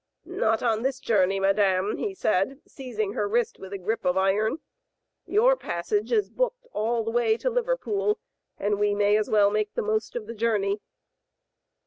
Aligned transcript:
"Not 0.25 0.57
this 0.81 0.99
journey, 0.99 1.39
madame, 1.39 1.97
he 1.97 2.15
said, 2.15 2.59
seizing 2.65 3.13
her 3.13 3.27
wrist 3.29 3.59
with 3.59 3.71
a 3.71 3.77
grip 3.77 4.03
of 4.03 4.17
iron. 4.17 4.57
"Your 5.27 5.55
passage 5.55 6.11
is 6.11 6.31
booked 6.31 6.65
all 6.73 7.03
the 7.03 7.11
way 7.11 7.37
to 7.37 7.51
Liverpool, 7.51 8.17
and 8.57 8.79
we 8.79 8.95
may 8.95 9.15
as 9.15 9.29
well 9.29 9.51
make 9.51 9.75
the 9.75 9.83
most 9.83 10.15
of 10.15 10.25
the 10.25 10.33
journey." 10.33 10.81